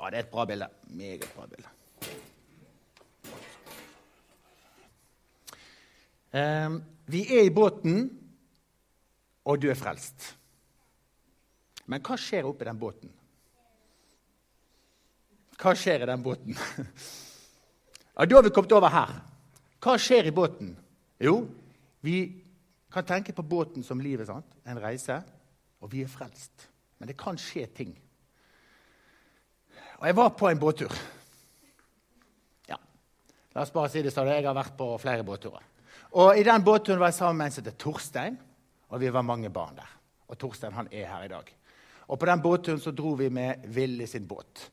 Å, 0.00 0.08
det 0.08 0.16
er 0.16 0.24
et 0.24 0.32
bra 0.32 0.48
bilde. 0.48 0.70
Meget 0.96 1.28
bra 1.36 1.46
bilde. 1.52 1.76
Um, 6.30 6.80
vi 7.10 7.26
er 7.36 7.44
i 7.44 7.52
båten, 7.52 8.06
og 9.44 9.60
du 9.60 9.68
er 9.68 9.76
frelst. 9.76 10.39
Men 11.90 12.02
hva 12.06 12.16
skjer 12.20 12.46
oppi 12.46 12.68
den 12.68 12.78
båten? 12.78 13.10
Hva 15.60 15.74
skjer 15.76 16.04
i 16.04 16.08
den 16.08 16.22
båten? 16.22 16.54
ja, 18.14 18.26
Da 18.26 18.36
har 18.36 18.46
vi 18.46 18.52
kommet 18.54 18.72
over 18.76 18.94
her. 18.94 19.16
Hva 19.82 19.96
skjer 19.98 20.30
i 20.30 20.34
båten? 20.34 20.70
Jo, 21.20 21.42
vi 22.00 22.22
kan 22.92 23.04
tenke 23.06 23.34
på 23.34 23.42
båten 23.42 23.84
som 23.84 24.00
livet. 24.00 24.26
sant? 24.26 24.46
En 24.64 24.80
reise. 24.80 25.20
Og 25.80 25.92
vi 25.92 26.04
er 26.04 26.12
frelst. 26.12 26.68
Men 26.98 27.08
det 27.08 27.18
kan 27.18 27.38
skje 27.40 27.66
ting. 27.74 27.92
Og 30.00 30.06
jeg 30.06 30.16
var 30.16 30.30
på 30.36 30.48
en 30.48 30.60
båttur. 30.60 30.92
Ja, 32.68 32.76
La 33.54 33.64
oss 33.64 33.72
bare 33.72 33.90
si 33.92 34.02
det 34.04 34.12
sånn. 34.14 34.30
Jeg 34.30 34.46
har 34.46 34.56
vært 34.56 34.76
på 34.78 34.92
flere 35.00 35.24
båtturer. 35.26 35.64
Og 36.16 36.38
I 36.38 36.44
den 36.46 36.64
båtturen 36.64 37.00
var 37.00 37.12
jeg 37.12 37.20
sammen 37.20 37.40
med 37.40 37.50
en 37.50 37.54
som 37.54 37.64
heter 37.64 37.78
Torstein, 37.78 38.36
og 38.90 39.00
vi 39.00 39.10
var 39.12 39.22
mange 39.22 39.50
barn 39.52 39.76
der. 39.78 39.90
Og 40.30 40.38
Torstein 40.38 40.74
han 40.74 40.88
er 40.90 41.06
her 41.06 41.26
i 41.26 41.32
dag. 41.32 41.52
Og 42.10 42.18
På 42.18 42.26
den 42.26 42.42
båtturen 42.42 42.80
så 42.82 42.90
dro 42.90 43.14
vi 43.14 43.28
med 43.30 43.66
Ville 43.70 44.06
sin 44.10 44.26
båt 44.26 44.70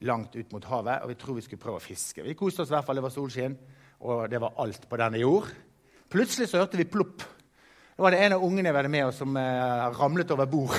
langt 0.00 0.36
ut 0.36 0.52
mot 0.52 0.64
havet, 0.70 1.02
og 1.02 1.10
vi 1.10 1.16
tror 1.18 1.38
vi 1.38 1.42
skulle 1.42 1.62
prøve 1.62 1.80
å 1.80 1.82
fiske. 1.82 2.22
Vi 2.22 2.36
koste 2.38 2.62
oss 2.62 2.70
i 2.70 2.76
hvert 2.76 2.86
fall, 2.86 3.00
det 3.00 3.02
var 3.02 3.14
solskinn, 3.14 3.56
og 4.06 4.28
det 4.30 4.38
var 4.42 4.54
alt 4.62 4.86
på 4.90 5.00
denne 5.00 5.18
jord. 5.18 5.48
Plutselig 6.08 6.46
så 6.50 6.60
hørte 6.62 6.78
vi 6.78 6.86
plopp. 6.88 7.24
Da 7.96 8.04
var 8.04 8.14
det 8.14 8.20
en 8.22 8.36
av 8.36 8.44
ungene 8.46 8.70
jeg 8.70 8.78
hadde 8.78 8.92
med 8.94 9.08
oss, 9.08 9.18
som 9.18 9.34
eh, 9.36 9.88
ramlet 9.98 10.30
over 10.30 10.46
bord. 10.46 10.76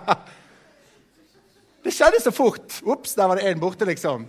det 1.85 1.93
skjedde 1.93 2.23
så 2.25 2.33
fort. 2.33 2.81
Ops, 2.89 3.13
der 3.19 3.29
var 3.29 3.37
det 3.37 3.51
en 3.51 3.61
borte, 3.61 3.85
liksom. 3.89 4.25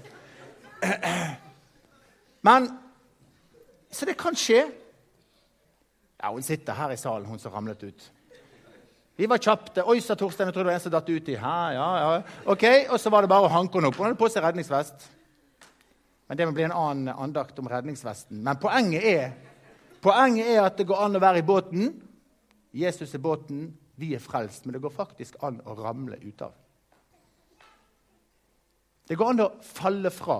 Men 2.48 2.70
Så 3.90 4.06
det 4.06 4.20
kan 4.20 4.36
skje. 4.38 4.68
Ja, 6.20 6.30
Hun 6.30 6.44
sitter 6.44 6.76
her 6.78 6.92
i 6.92 7.00
salen, 7.00 7.26
hun 7.26 7.40
som 7.40 7.56
ramlet 7.56 7.84
ut. 7.88 8.12
Vi 9.20 9.28
var 9.28 9.38
kjappe. 9.38 9.84
'Oi, 9.84 10.00
sa 10.00 10.16
Torstein, 10.16 10.48
jeg 10.48 10.56
tror 10.56 10.64
det 10.64 10.72
var 10.72 10.78
en 10.78 10.84
som 10.86 10.92
datt 10.94 11.10
uti.' 11.10 11.34
Ja, 11.36 11.56
ja, 11.76 11.88
ja. 12.00 12.22
Ok, 12.46 12.64
Og 12.90 13.00
så 13.00 13.12
var 13.12 13.22
det 13.22 13.30
bare 13.30 13.50
å 13.50 13.52
hanke 13.52 13.76
henne 13.76 13.90
opp. 13.92 13.98
Hun 13.98 14.06
hadde 14.08 14.20
på 14.20 14.30
seg 14.32 14.46
redningsvest. 14.46 15.10
Men 16.30 16.38
det 16.38 16.46
må 16.48 16.54
bli 16.56 16.64
en 16.64 16.72
annen 16.72 17.10
andakt 17.12 17.60
om 17.60 17.68
redningsvesten. 17.68 18.40
Men 18.44 18.56
poenget 18.62 19.04
er, 19.04 19.34
poenget 20.00 20.48
er 20.54 20.62
at 20.64 20.78
det 20.78 20.86
går 20.88 21.04
an 21.04 21.20
å 21.20 21.22
være 21.24 21.42
i 21.42 21.48
båten. 21.48 21.92
Jesus 22.72 23.14
er 23.18 23.20
båten, 23.20 23.66
vi 24.00 24.14
er 24.16 24.24
frelst. 24.24 24.64
Men 24.64 24.78
det 24.78 24.84
går 24.86 24.96
faktisk 24.96 25.36
an 25.44 25.60
å 25.66 25.76
ramle 25.76 26.16
ut 26.24 26.46
av. 26.46 26.56
Det 29.10 29.18
går 29.20 29.34
an 29.34 29.44
å 29.50 29.50
falle 29.66 30.14
fra. 30.16 30.40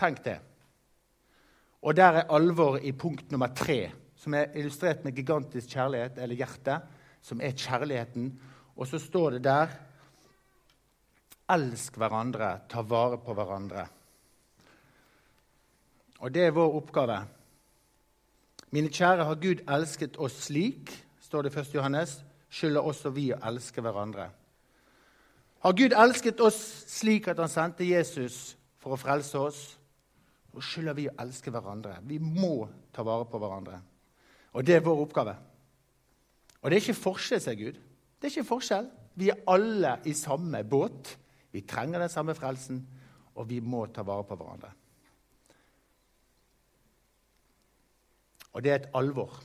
Tenk 0.00 0.24
det. 0.24 0.38
Og 1.82 1.92
der 1.98 2.22
er 2.22 2.32
alvoret 2.32 2.88
i 2.88 2.96
punkt 2.96 3.28
nummer 3.34 3.52
tre, 3.52 3.90
som 4.26 4.34
er 4.34 4.56
illustrert 4.58 5.04
med 5.06 5.14
gigantisk 5.14 5.70
kjærlighet, 5.70 6.16
eller 6.18 6.34
hjerte, 6.34 6.80
som 7.22 7.38
er 7.38 7.52
kjærligheten. 7.54 8.32
Og 8.74 8.88
så 8.90 8.98
står 8.98 9.36
det 9.36 9.44
der 9.46 9.76
Elsk 11.54 11.94
hverandre, 11.94 12.48
ta 12.66 12.82
vare 12.82 13.20
på 13.22 13.36
hverandre. 13.38 13.84
Og 16.18 16.34
det 16.34 16.42
er 16.42 16.56
vår 16.56 16.74
oppgave. 16.80 17.20
Mine 18.74 18.90
kjære, 18.90 19.28
har 19.30 19.38
Gud 19.38 19.62
elsket 19.62 20.18
oss 20.18 20.40
slik, 20.48 20.90
står 21.22 21.46
det 21.46 21.54
i 21.54 21.60
1. 21.60 21.74
Johannes, 21.78 22.18
skylder 22.50 22.82
også 22.82 23.14
vi 23.14 23.28
å 23.30 23.38
elske 23.46 23.78
hverandre. 23.78 24.26
Har 25.62 25.78
Gud 25.78 25.94
elsket 25.94 26.42
oss 26.42 26.58
slik 26.90 27.30
at 27.30 27.38
han 27.38 27.52
sendte 27.52 27.86
Jesus 27.86 28.56
for 28.82 28.96
å 28.96 28.98
frelse 28.98 29.38
oss, 29.38 29.66
så 30.50 30.66
skylder 30.72 30.98
vi 30.98 31.06
å 31.12 31.18
elske 31.22 31.54
hverandre. 31.54 32.00
Vi 32.02 32.18
må 32.18 32.66
ta 32.90 33.06
vare 33.06 33.30
på 33.30 33.38
hverandre. 33.38 33.84
Og 34.56 34.64
det 34.64 34.78
er 34.78 34.84
vår 34.84 35.02
oppgave. 35.04 35.34
Og 36.62 36.70
det 36.70 36.78
er 36.78 36.84
ikke 36.86 37.02
forskjell, 37.02 37.42
sier 37.44 37.58
Gud. 37.60 37.76
Det 38.16 38.28
er 38.28 38.32
ikke 38.32 38.48
forskjell. 38.48 38.88
Vi 39.16 39.28
er 39.32 39.42
alle 39.52 39.98
i 40.08 40.14
samme 40.16 40.62
båt. 40.64 41.12
Vi 41.52 41.60
trenger 41.68 42.00
den 42.00 42.12
samme 42.12 42.34
frelsen, 42.36 42.80
og 43.36 43.48
vi 43.50 43.60
må 43.60 43.84
ta 43.92 44.04
vare 44.04 44.24
på 44.28 44.36
hverandre. 44.36 44.72
Og 48.56 48.64
det 48.64 48.72
er 48.72 48.78
et 48.80 48.94
alvor. 48.96 49.36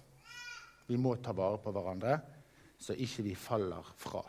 Vi 0.88 0.96
må 1.00 1.18
ta 1.20 1.36
vare 1.36 1.60
på 1.60 1.72
hverandre, 1.76 2.18
så 2.80 2.96
ikke 2.96 3.26
vi 3.28 3.36
faller 3.36 3.92
fra. 4.00 4.24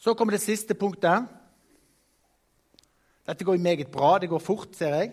Så 0.00 0.14
kommer 0.14 0.34
det 0.34 0.42
siste 0.42 0.74
punktet. 0.74 1.26
Dette 3.26 3.46
går 3.46 3.62
meget 3.62 3.90
bra. 3.92 4.18
Det 4.18 4.30
går 4.32 4.42
fort, 4.42 4.74
ser 4.74 4.94
jeg. 4.96 5.12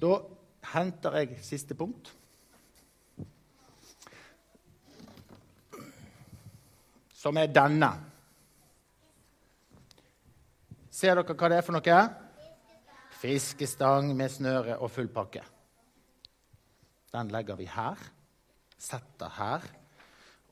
Da 0.00 0.18
henter 0.70 1.18
jeg 1.20 1.38
siste 1.44 1.74
punkt. 1.78 2.12
Som 7.14 7.38
er 7.38 7.52
denne. 7.54 7.90
Ser 10.90 11.18
dere 11.18 11.34
hva 11.34 11.50
det 11.50 11.58
er 11.58 11.66
for 11.66 11.76
noe? 11.76 12.00
Fiskestang 13.22 14.10
med 14.18 14.32
snøre 14.34 14.78
og 14.82 14.90
full 14.90 15.10
pakke. 15.14 15.44
Den 17.12 17.30
legger 17.30 17.58
vi 17.58 17.68
her, 17.68 18.00
setter 18.80 19.34
her, 19.36 19.66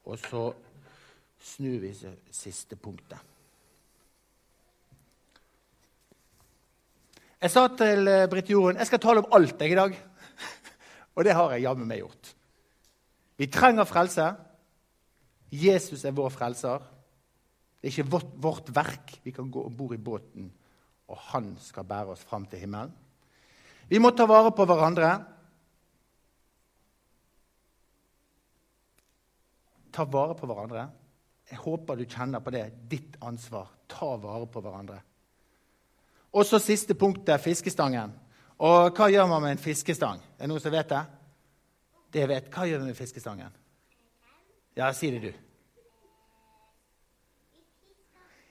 og 0.05 0.19
så 0.21 0.45
snur 1.41 1.81
vi 1.81 1.95
siste 2.37 2.77
punktet. 2.77 3.30
Jeg 7.41 7.53
sa 7.55 7.63
til 7.73 8.09
eh, 8.11 8.27
Britt 8.29 8.51
Jorunn 8.53 8.77
jeg 8.77 8.89
skal 8.91 9.01
tale 9.01 9.23
om 9.23 9.33
alt 9.37 9.63
jeg 9.65 9.73
i 9.73 9.79
dag. 9.79 9.95
Og 11.17 11.25
det 11.25 11.37
har 11.37 11.55
jeg 11.55 11.65
jammen 11.65 11.89
meg 11.89 12.03
gjort. 12.03 12.35
Vi 13.41 13.49
trenger 13.49 13.89
frelse. 13.89 14.27
Jesus 15.51 16.05
er 16.05 16.17
vår 16.17 16.29
frelser. 16.35 16.85
Det 17.81 17.89
er 17.89 17.95
ikke 17.95 18.13
vårt, 18.13 18.35
vårt 18.37 18.69
verk. 18.77 19.17
Vi 19.25 19.33
kan 19.33 19.49
gå 19.51 19.65
om 19.65 19.77
bord 19.77 19.97
i 19.97 20.03
båten, 20.05 20.51
og 21.09 21.23
han 21.33 21.55
skal 21.65 21.89
bære 21.89 22.13
oss 22.13 22.27
fram 22.29 22.45
til 22.47 22.61
himmelen. 22.61 22.93
Vi 23.89 23.99
må 23.99 24.13
ta 24.15 24.29
vare 24.29 24.53
på 24.55 24.67
hverandre. 24.69 25.09
Ta 29.91 30.05
vare 30.05 30.37
på 30.37 30.47
hverandre. 30.47 30.85
Jeg 31.51 31.65
håper 31.65 31.97
du 31.97 32.05
kjenner 32.05 32.45
på 32.45 32.53
det. 32.55 32.67
Ditt 32.93 33.17
ansvar. 33.27 33.73
Ta 33.89 34.13
vare 34.21 34.47
på 34.47 34.61
hverandre. 34.63 35.01
Og 36.33 36.47
så 36.47 36.59
siste 36.63 36.95
punktet 36.95 37.43
fiskestangen. 37.43 38.13
Og 38.61 38.93
hva 38.95 39.09
gjør 39.11 39.27
man 39.31 39.43
med 39.43 39.57
en 39.57 39.63
fiskestang? 39.63 40.21
Er 40.37 40.45
det 40.45 40.51
noen 40.53 40.63
som 40.63 40.73
vet 40.75 40.91
det? 40.93 41.05
Det 42.13 42.27
vet. 42.29 42.51
Hva 42.53 42.67
gjør 42.69 42.83
vi 42.83 42.91
med 42.91 42.99
fiskestangen? 42.99 43.55
Ja, 44.77 44.93
si 44.95 45.11
det, 45.11 45.21
du. 45.25 45.33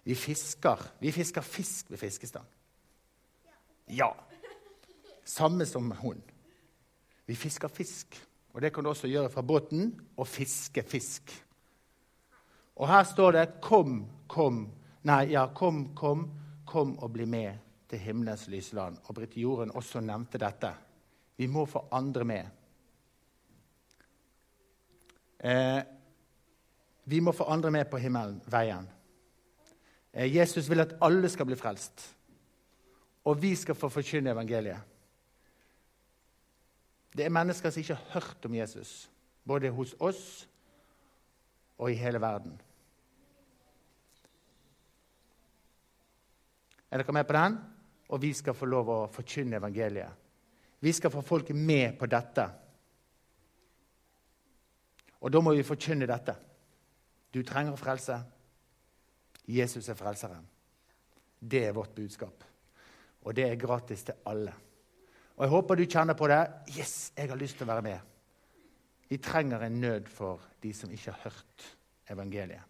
Vi 0.03 0.15
fisker. 0.15 0.81
Vi 0.99 1.11
fisker 1.13 1.45
fisk 1.45 1.91
ved 1.91 2.01
fiskestang. 2.01 2.47
Ja. 3.87 4.09
Samme 5.23 5.65
som 5.69 5.91
hun. 6.01 6.23
Vi 7.25 7.37
fisker 7.37 7.69
fisk. 7.69 8.17
Og 8.53 8.61
det 8.61 8.73
kan 8.73 8.83
du 8.83 8.89
også 8.89 9.07
gjøre 9.07 9.29
fra 9.29 9.45
båten 9.45 9.91
Å 10.17 10.25
fiske 10.25 10.81
fisk. 10.83 11.29
Og 12.75 12.87
her 12.87 13.03
står 13.03 13.31
det 13.31 13.61
'Kom, 13.61 14.09
kom'. 14.27 14.69
Nei, 15.03 15.31
ja, 15.31 15.47
'Kom, 15.47 15.95
kom, 15.95 16.31
kom 16.65 16.97
og 16.99 17.13
bli 17.13 17.25
med 17.25 17.57
til 17.89 17.99
himmelens 17.99 18.47
lysland'. 18.47 18.99
Og 19.03 19.15
Britt 19.15 19.37
Jorunn 19.37 19.71
også 19.71 19.99
nevnte 19.99 20.37
dette. 20.37 20.73
Vi 21.37 21.47
må 21.47 21.65
få 21.65 21.87
andre 21.91 22.25
med. 22.25 22.45
Eh, 25.39 25.83
Vi 27.09 27.19
må 27.19 27.31
få 27.31 27.43
andre 27.49 27.71
med 27.71 27.85
på 27.89 27.97
himmelen, 27.97 28.41
veien. 28.45 28.89
Eh, 30.13 30.35
Jesus 30.35 30.69
vil 30.69 30.79
at 30.79 30.93
alle 31.01 31.29
skal 31.29 31.45
bli 31.45 31.55
frelst, 31.55 32.15
og 33.25 33.41
vi 33.41 33.55
skal 33.55 33.75
få 33.75 33.89
forkynne 33.89 34.29
evangeliet. 34.29 34.77
Det 37.17 37.25
er 37.25 37.33
mennesker 37.33 37.69
som 37.69 37.81
ikke 37.81 37.95
har 37.95 38.13
hørt 38.13 38.45
om 38.45 38.55
Jesus, 38.55 39.09
både 39.47 39.71
hos 39.73 39.95
oss 39.99 40.47
og 41.77 41.91
i 41.91 41.97
hele 41.97 42.21
verden. 42.21 42.61
Er 46.91 47.01
dere 47.01 47.13
med 47.13 47.25
på 47.25 47.33
den? 47.33 47.57
Og 48.09 48.21
vi 48.21 48.33
skal 48.33 48.57
få 48.57 48.65
lov 48.69 48.89
å 48.89 48.99
forkynne 49.13 49.59
evangeliet. 49.59 50.25
Vi 50.79 50.93
skal 50.95 51.11
få 51.11 51.21
folk 51.25 51.51
med 51.53 51.97
på 51.99 52.07
dette. 52.09 52.45
Og 55.19 55.31
da 55.31 55.41
må 55.43 55.53
vi 55.53 55.67
forkynne 55.67 56.07
dette. 56.09 56.35
Du 57.33 57.41
trenger 57.43 57.77
frelse. 57.77 58.17
Jesus 59.49 59.89
er 59.89 59.97
frelseren. 59.99 60.45
Det 61.39 61.65
er 61.67 61.75
vårt 61.75 61.93
budskap. 61.95 62.43
Og 63.25 63.35
det 63.35 63.45
er 63.49 63.59
gratis 63.59 64.03
til 64.07 64.23
alle. 64.25 64.53
Og 65.35 65.43
Jeg 65.45 65.53
håper 65.53 65.75
du 65.75 65.85
kjenner 65.85 66.17
på 66.19 66.27
det. 66.27 66.41
Yes, 66.77 67.11
jeg 67.17 67.29
har 67.29 67.39
lyst 67.39 67.57
til 67.57 67.67
å 67.67 67.73
være 67.73 67.85
med. 67.85 67.99
Vi 69.09 69.17
trenger 69.17 69.63
en 69.65 69.79
nød 69.81 70.09
for 70.11 70.41
de 70.61 70.73
som 70.73 70.91
ikke 70.91 71.11
har 71.11 71.29
hørt 71.29 71.69
evangeliet. 72.11 72.65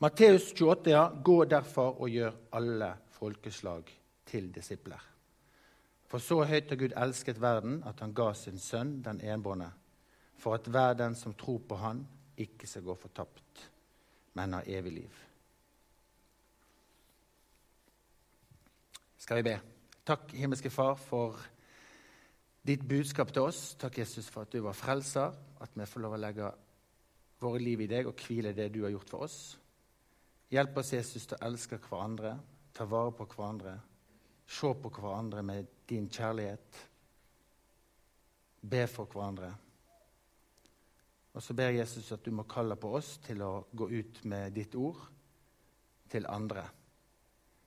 Matteus 0.00 0.52
28, 0.52 0.90
ja. 0.90 1.10
Gå 1.24 1.44
derfor 1.44 1.98
og 2.00 2.08
gjør 2.08 2.36
alle 2.56 2.94
folkeslag 3.12 3.90
til 4.24 4.46
disipler. 4.54 5.02
For 6.08 6.24
så 6.24 6.40
høyt 6.48 6.72
har 6.72 6.80
Gud 6.80 6.94
elsket 6.96 7.40
verden 7.42 7.82
at 7.86 8.00
han 8.00 8.14
ga 8.16 8.30
sin 8.34 8.58
sønn, 8.58 8.96
den 9.04 9.20
enbårne, 9.20 9.68
for 10.40 10.56
at 10.56 10.66
hver 10.72 10.96
den 10.96 11.14
som 11.14 11.36
tror 11.36 11.60
på 11.68 11.76
Han, 11.76 12.06
ikke 12.40 12.66
skal 12.66 12.82
gå 12.82 12.94
fortapt, 12.96 13.66
men 14.34 14.56
ha 14.56 14.62
evig 14.64 14.92
liv. 15.02 15.20
Skal 19.20 19.36
vi 19.36 19.48
be? 19.50 19.58
Takk, 20.06 20.32
himmelske 20.32 20.72
Far, 20.72 20.96
for 20.96 21.36
ditt 22.66 22.88
budskap 22.88 23.36
til 23.36 23.42
oss. 23.42 23.74
Takk, 23.76 24.00
Jesus, 24.00 24.32
for 24.32 24.48
at 24.48 24.52
du 24.52 24.62
var 24.64 24.72
frelser, 24.72 25.36
at 25.60 25.76
vi 25.76 25.86
får 25.86 26.08
lov 26.08 26.16
å 26.16 26.24
legge 26.24 26.52
våre 27.40 27.60
liv 27.60 27.84
i 27.84 27.90
deg 27.90 28.08
og 28.08 28.16
hvile 28.24 28.56
det 28.56 28.72
du 28.72 28.86
har 28.86 28.96
gjort 28.96 29.12
for 29.12 29.28
oss. 29.28 29.59
Hjelp 30.50 30.76
oss, 30.82 30.92
Jesus, 30.92 31.26
til 31.30 31.38
å 31.38 31.46
elske 31.46 31.78
hverandre, 31.78 32.34
ta 32.74 32.86
vare 32.90 33.12
på 33.14 33.26
hverandre, 33.30 33.76
se 34.50 34.72
på 34.82 34.90
hverandre 34.96 35.44
med 35.46 35.68
din 35.88 36.08
kjærlighet, 36.10 36.80
be 38.60 38.86
for 38.90 39.06
hverandre. 39.10 39.52
Og 41.30 41.42
så 41.42 41.54
ber 41.54 41.76
Jesus 41.76 42.10
at 42.12 42.24
du 42.26 42.32
må 42.34 42.48
kalle 42.50 42.74
på 42.76 42.90
oss 42.98 43.16
til 43.22 43.42
å 43.46 43.52
gå 43.70 43.86
ut 43.92 44.24
med 44.26 44.50
ditt 44.58 44.74
ord 44.74 45.04
til 46.10 46.26
andre. 46.26 46.66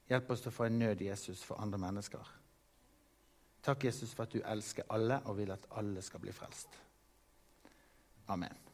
Hjelp 0.10 0.36
oss 0.36 0.44
til 0.44 0.52
å 0.52 0.58
få 0.58 0.68
en 0.68 0.82
nød, 0.84 1.06
Jesus, 1.08 1.44
for 1.48 1.64
andre 1.64 1.80
mennesker. 1.80 2.34
Takk, 3.64 3.88
Jesus, 3.88 4.12
for 4.12 4.28
at 4.28 4.36
du 4.36 4.44
elsker 4.44 4.92
alle 4.92 5.22
og 5.24 5.40
vil 5.40 5.56
at 5.56 5.72
alle 5.80 6.04
skal 6.04 6.20
bli 6.20 6.36
frelst. 6.36 6.76
Amen. 8.28 8.73